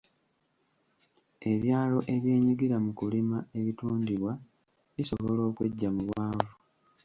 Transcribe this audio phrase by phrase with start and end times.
[1.51, 4.31] Ebyalo ebyenyigira mu kulima ebitundibwa
[4.95, 6.49] bisobola okweggya mu bwavu.